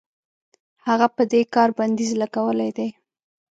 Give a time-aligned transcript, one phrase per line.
[0.87, 2.89] هغه په دې کار بندیز لګولی دی.